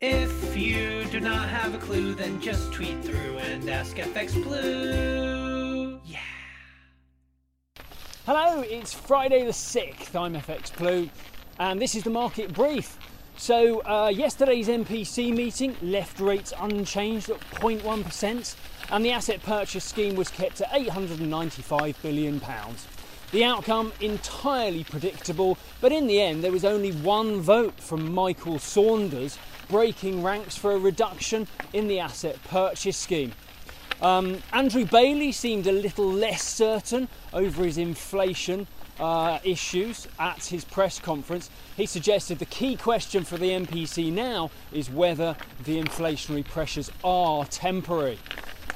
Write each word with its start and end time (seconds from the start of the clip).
If 0.00 0.56
you 0.56 1.06
do 1.06 1.18
not 1.18 1.48
have 1.48 1.74
a 1.74 1.78
clue, 1.78 2.14
then 2.14 2.40
just 2.40 2.72
tweet 2.72 3.02
through 3.02 3.38
and 3.38 3.68
ask 3.68 3.96
FX 3.96 4.40
Blue. 4.44 5.98
Yeah. 6.06 6.20
Hello, 8.24 8.60
it's 8.60 8.94
Friday 8.94 9.42
the 9.42 9.50
6th. 9.50 10.14
I'm 10.14 10.34
FX 10.34 10.76
Blue, 10.76 11.10
and 11.58 11.82
this 11.82 11.96
is 11.96 12.04
the 12.04 12.10
market 12.10 12.52
brief. 12.52 12.96
So, 13.38 13.80
uh, 13.80 14.12
yesterday's 14.14 14.68
MPC 14.68 15.34
meeting 15.34 15.74
left 15.82 16.20
rates 16.20 16.52
unchanged 16.60 17.30
at 17.30 17.40
0.1%, 17.50 18.54
and 18.92 19.04
the 19.04 19.10
asset 19.10 19.42
purchase 19.42 19.84
scheme 19.84 20.14
was 20.14 20.28
kept 20.28 20.60
at 20.60 20.70
£895 20.70 22.00
billion. 22.02 22.40
The 23.32 23.44
outcome 23.44 23.92
entirely 24.00 24.84
predictable, 24.84 25.58
but 25.80 25.90
in 25.90 26.06
the 26.06 26.20
end, 26.22 26.44
there 26.44 26.52
was 26.52 26.64
only 26.64 26.92
one 26.92 27.40
vote 27.40 27.80
from 27.80 28.14
Michael 28.14 28.60
Saunders 28.60 29.38
breaking 29.68 30.22
ranks 30.22 30.56
for 30.56 30.72
a 30.72 30.78
reduction 30.78 31.46
in 31.72 31.88
the 31.88 32.00
asset 32.00 32.38
purchase 32.48 32.96
scheme. 32.96 33.32
Um, 34.00 34.42
Andrew 34.52 34.84
Bailey 34.84 35.32
seemed 35.32 35.66
a 35.66 35.72
little 35.72 36.10
less 36.10 36.42
certain 36.42 37.08
over 37.32 37.64
his 37.64 37.78
inflation 37.78 38.66
uh, 39.00 39.38
issues 39.44 40.06
at 40.18 40.44
his 40.44 40.64
press 40.64 40.98
conference. 40.98 41.50
He 41.76 41.86
suggested 41.86 42.38
the 42.38 42.46
key 42.46 42.76
question 42.76 43.24
for 43.24 43.36
the 43.36 43.50
MPC 43.50 44.12
now 44.12 44.50
is 44.72 44.90
whether 44.90 45.36
the 45.64 45.82
inflationary 45.82 46.44
pressures 46.44 46.90
are 47.04 47.44
temporary. 47.46 48.18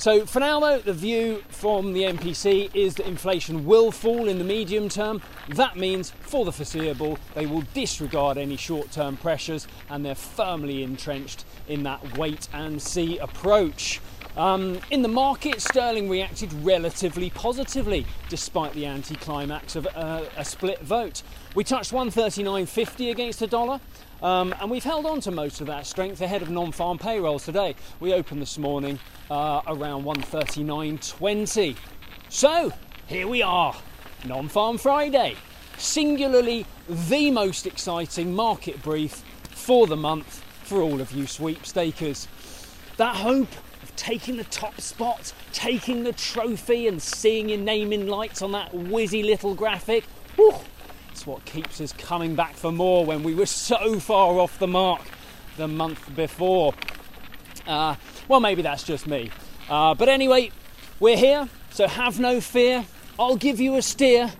So, 0.00 0.24
for 0.24 0.40
now, 0.40 0.60
though, 0.60 0.78
the 0.78 0.94
view 0.94 1.44
from 1.50 1.92
the 1.92 2.04
MPC 2.04 2.74
is 2.74 2.94
that 2.94 3.06
inflation 3.06 3.66
will 3.66 3.92
fall 3.92 4.28
in 4.28 4.38
the 4.38 4.44
medium 4.44 4.88
term. 4.88 5.20
That 5.50 5.76
means, 5.76 6.14
for 6.22 6.46
the 6.46 6.52
foreseeable, 6.52 7.18
they 7.34 7.44
will 7.44 7.64
disregard 7.74 8.38
any 8.38 8.56
short 8.56 8.90
term 8.92 9.18
pressures 9.18 9.68
and 9.90 10.02
they're 10.02 10.14
firmly 10.14 10.84
entrenched 10.84 11.44
in 11.68 11.82
that 11.82 12.16
wait 12.16 12.48
and 12.54 12.80
see 12.80 13.18
approach. 13.18 14.00
Um, 14.36 14.78
in 14.90 15.02
the 15.02 15.08
market, 15.08 15.60
sterling 15.60 16.08
reacted 16.08 16.52
relatively 16.64 17.30
positively 17.30 18.06
despite 18.28 18.72
the 18.74 18.86
anticlimax 18.86 19.76
of 19.76 19.88
uh, 19.94 20.24
a 20.36 20.44
split 20.44 20.80
vote. 20.80 21.22
We 21.54 21.64
touched 21.64 21.92
139.50 21.92 23.10
against 23.10 23.40
the 23.40 23.46
dollar. 23.46 23.80
Um, 24.22 24.54
and 24.60 24.70
we've 24.70 24.84
held 24.84 25.06
on 25.06 25.20
to 25.22 25.30
most 25.30 25.60
of 25.60 25.66
that 25.68 25.86
strength 25.86 26.20
ahead 26.20 26.42
of 26.42 26.50
non-farm 26.50 26.98
payrolls 26.98 27.44
today. 27.44 27.74
We 28.00 28.12
opened 28.12 28.42
this 28.42 28.58
morning 28.58 28.98
uh, 29.30 29.62
around 29.66 30.04
139.20. 30.04 31.76
So 32.28 32.72
here 33.06 33.26
we 33.26 33.42
are, 33.42 33.74
non-farm 34.26 34.78
Friday, 34.78 35.36
singularly 35.78 36.66
the 36.88 37.30
most 37.30 37.66
exciting 37.66 38.34
market 38.34 38.82
brief 38.82 39.24
for 39.48 39.86
the 39.86 39.96
month 39.96 40.44
for 40.64 40.82
all 40.82 41.00
of 41.00 41.12
you 41.12 41.26
sweepstakers. 41.26 42.28
That 42.98 43.16
hope 43.16 43.48
of 43.90 43.96
taking 43.96 44.36
the 44.36 44.44
top 44.44 44.80
spot, 44.80 45.32
taking 45.52 46.04
the 46.04 46.12
trophy, 46.12 46.86
and 46.86 47.00
seeing 47.02 47.48
your 47.48 47.58
name 47.58 47.92
in 47.92 48.06
lights 48.06 48.42
on 48.42 48.52
that 48.52 48.72
whizzy 48.72 49.24
little 49.24 49.54
graphic. 49.54 50.04
Whew, 50.36 50.54
it's 51.10 51.26
what 51.26 51.44
keeps 51.44 51.80
us 51.80 51.92
coming 51.92 52.34
back 52.34 52.54
for 52.54 52.70
more 52.70 53.04
when 53.04 53.22
we 53.22 53.34
were 53.34 53.46
so 53.46 53.98
far 53.98 54.38
off 54.38 54.58
the 54.58 54.66
mark 54.66 55.02
the 55.56 55.68
month 55.68 56.14
before. 56.14 56.74
Uh, 57.66 57.96
well, 58.28 58.40
maybe 58.40 58.62
that's 58.62 58.84
just 58.84 59.06
me. 59.06 59.30
Uh, 59.68 59.94
but 59.94 60.08
anyway, 60.08 60.50
we're 60.98 61.16
here, 61.16 61.48
so 61.70 61.86
have 61.88 62.20
no 62.20 62.40
fear. 62.40 62.84
I'll 63.18 63.36
give 63.36 63.60
you 63.60 63.76
a 63.76 63.82
steer, 63.82 64.32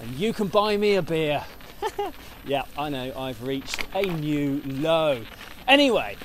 and 0.00 0.14
you 0.16 0.32
can 0.32 0.48
buy 0.48 0.76
me 0.76 0.96
a 0.96 1.02
beer. 1.02 1.44
yeah, 2.46 2.64
I 2.76 2.88
know, 2.88 3.12
I've 3.16 3.42
reached 3.42 3.86
a 3.94 4.02
new 4.02 4.60
low. 4.64 5.22
Anyway, 5.66 6.16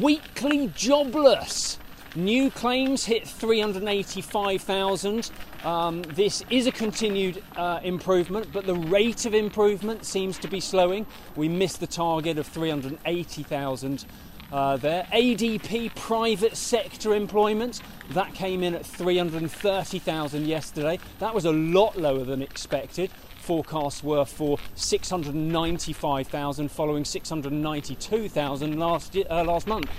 weekly 0.00 0.72
jobless. 0.74 1.78
New 2.16 2.48
claims 2.48 3.04
hit 3.04 3.26
385,000. 3.26 5.32
Um, 5.64 6.02
this 6.02 6.44
is 6.48 6.68
a 6.68 6.72
continued 6.72 7.42
uh, 7.56 7.80
improvement, 7.82 8.46
but 8.52 8.66
the 8.66 8.76
rate 8.76 9.26
of 9.26 9.34
improvement 9.34 10.04
seems 10.04 10.38
to 10.38 10.46
be 10.46 10.60
slowing. 10.60 11.06
We 11.34 11.48
missed 11.48 11.80
the 11.80 11.88
target 11.88 12.38
of 12.38 12.46
380,000 12.46 14.04
uh, 14.52 14.76
there. 14.76 15.08
ADP 15.12 15.96
private 15.96 16.56
sector 16.56 17.14
employment 17.14 17.82
that 18.10 18.32
came 18.32 18.62
in 18.62 18.76
at 18.76 18.86
330,000 18.86 20.46
yesterday. 20.46 21.00
That 21.18 21.34
was 21.34 21.46
a 21.46 21.52
lot 21.52 21.96
lower 21.96 22.22
than 22.22 22.42
expected. 22.42 23.10
Forecasts 23.40 24.04
were 24.04 24.24
for 24.24 24.58
695,000, 24.76 26.70
following 26.70 27.04
692,000 27.04 28.78
last 28.78 29.16
uh, 29.16 29.42
last 29.42 29.66
month. 29.66 29.90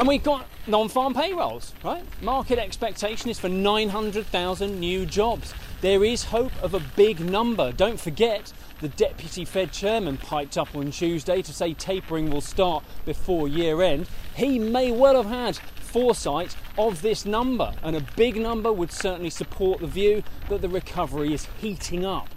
And 0.00 0.08
we've 0.08 0.22
got 0.22 0.46
non 0.66 0.88
farm 0.88 1.12
payrolls, 1.12 1.74
right? 1.84 2.02
Market 2.22 2.58
expectation 2.58 3.28
is 3.28 3.38
for 3.38 3.50
900,000 3.50 4.80
new 4.80 5.04
jobs. 5.04 5.52
There 5.82 6.02
is 6.02 6.24
hope 6.24 6.52
of 6.62 6.72
a 6.72 6.80
big 6.96 7.20
number. 7.20 7.70
Don't 7.70 8.00
forget, 8.00 8.50
the 8.80 8.88
Deputy 8.88 9.44
Fed 9.44 9.72
Chairman 9.72 10.16
piped 10.16 10.56
up 10.56 10.74
on 10.74 10.90
Tuesday 10.90 11.42
to 11.42 11.52
say 11.52 11.74
tapering 11.74 12.30
will 12.30 12.40
start 12.40 12.82
before 13.04 13.46
year 13.46 13.82
end. 13.82 14.08
He 14.34 14.58
may 14.58 14.90
well 14.90 15.16
have 15.16 15.30
had 15.30 15.58
foresight 15.82 16.56
of 16.78 17.02
this 17.02 17.26
number, 17.26 17.74
and 17.82 17.94
a 17.94 18.06
big 18.16 18.36
number 18.36 18.72
would 18.72 18.92
certainly 18.92 19.28
support 19.28 19.80
the 19.80 19.86
view 19.86 20.22
that 20.48 20.62
the 20.62 20.68
recovery 20.70 21.34
is 21.34 21.46
heating 21.60 22.06
up. 22.06 22.30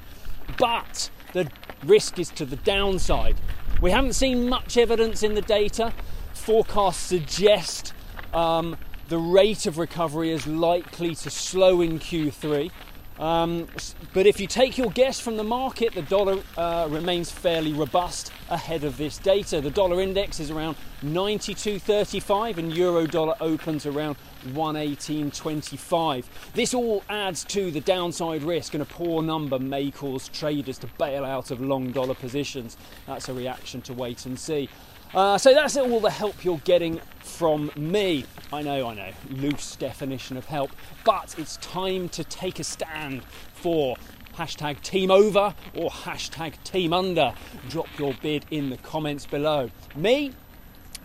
But 0.58 1.10
the 1.32 1.50
risk 1.86 2.20
is 2.20 2.28
to 2.32 2.46
the 2.46 2.58
downside. 2.58 3.38
We 3.80 3.92
haven't 3.92 4.14
seen 4.14 4.50
much 4.50 4.76
evidence 4.76 5.24
in 5.24 5.34
the 5.34 5.42
data 5.42 5.94
forecasts 6.34 7.00
suggest 7.00 7.94
um, 8.34 8.78
the 9.10 9.18
rate 9.18 9.66
of 9.66 9.78
recovery 9.78 10.32
is 10.32 10.48
likely 10.48 11.16
to 11.16 11.30
slow 11.30 11.82
in 11.82 12.00
Q3. 12.00 12.72
Um, 13.20 13.68
but 14.14 14.26
if 14.26 14.40
you 14.40 14.48
take 14.48 14.78
your 14.78 14.90
guess 14.90 15.20
from 15.20 15.38
the 15.38 15.44
market, 15.44 15.94
the 15.94 16.02
dollar 16.02 16.42
uh, 16.58 16.88
remains 16.90 17.30
fairly 17.32 17.72
robust 17.72 18.32
ahead 18.50 18.84
of 18.84 18.98
this 18.98 19.20
data. 19.20 19.62
The 19.62 19.70
dollar 19.70 20.02
index 20.02 20.40
is 20.40 20.50
around 20.50 20.78
92.35 21.04 22.58
and 22.58 22.74
euro 22.76 23.06
dollar 23.06 23.36
opens 23.40 23.86
around 23.86 24.16
118.25. 24.48 26.26
This 26.54 26.74
all 26.74 27.04
adds 27.08 27.44
to 27.46 27.70
the 27.70 27.82
downside 27.82 28.42
risk, 28.42 28.74
and 28.74 28.82
a 28.82 28.86
poor 28.86 29.22
number 29.22 29.60
may 29.60 29.92
cause 29.92 30.28
traders 30.28 30.80
to 30.80 30.88
bail 30.98 31.24
out 31.24 31.52
of 31.52 31.62
long 31.62 31.92
dollar 31.92 32.16
positions. 32.16 32.78
That's 33.06 33.30
a 33.30 33.34
reaction 33.34 33.82
to 33.84 33.94
wait 33.94 34.26
and 34.26 34.40
see. 34.40 34.70
Uh, 35.14 35.38
so 35.38 35.54
that's 35.54 35.78
all 35.78 36.00
the 36.00 36.10
help 36.10 36.44
you're 36.44 36.58
getting 36.60 37.00
from 37.20 37.72
me. 37.76 38.26
I 38.52 38.64
know, 38.64 38.88
I 38.88 38.96
know, 38.96 39.12
loose 39.30 39.76
definition 39.76 40.38
of 40.38 40.46
help, 40.46 40.72
but 41.06 41.36
it's 41.38 41.58
time 41.58 42.10
to 42.10 42.24
take 42.24 42.60
a 42.60 42.64
stand 42.64 43.24
for 43.54 43.96
hashtag 44.36 44.82
team 44.82 45.12
over 45.12 45.54
or 45.76 45.92
hashtag 45.92 46.62
team 46.64 46.94
under. 46.94 47.34
Drop 47.70 47.88
your 48.00 48.16
bid 48.24 48.46
in 48.50 48.72
the 48.72 48.78
comments 48.78 49.28
below. 49.28 49.70
Me, 49.96 50.32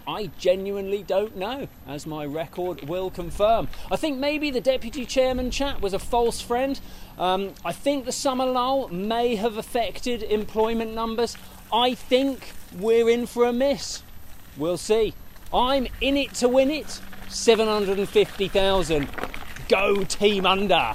I 0.06 0.30
genuinely 0.38 1.02
don't 1.02 1.36
know, 1.36 1.68
as 1.86 2.06
my 2.06 2.24
record 2.24 2.88
will 2.88 3.10
confirm. 3.10 3.68
I 3.90 3.96
think 3.96 4.18
maybe 4.18 4.50
the 4.50 4.62
deputy 4.62 5.04
chairman 5.04 5.50
chat 5.50 5.82
was 5.82 5.92
a 5.92 5.98
false 5.98 6.40
friend. 6.40 6.80
Um, 7.18 7.52
I 7.62 7.72
think 7.72 8.06
the 8.06 8.12
summer 8.12 8.46
lull 8.46 8.88
may 8.88 9.36
have 9.36 9.58
affected 9.58 10.22
employment 10.22 10.94
numbers. 10.94 11.36
I 11.72 11.94
think 11.94 12.52
we're 12.78 13.08
in 13.10 13.26
for 13.26 13.44
a 13.44 13.52
miss. 13.52 14.02
We'll 14.56 14.78
see. 14.78 15.14
I'm 15.52 15.86
in 16.00 16.16
it 16.16 16.34
to 16.34 16.48
win 16.48 16.70
it. 16.70 17.00
750,000. 17.28 19.08
Go 19.68 20.04
team 20.04 20.46
under. 20.46 20.94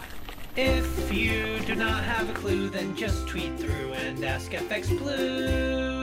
If 0.56 1.12
you 1.12 1.59
do 1.66 1.75
not 1.75 2.03
have 2.03 2.29
a 2.29 2.33
clue, 2.33 2.69
then 2.69 2.95
just 2.95 3.28
tweet 3.28 3.57
through 3.59 3.94
and 3.94 4.23
ask 4.23 4.51
FX 4.51 4.97
Blue. 4.97 6.02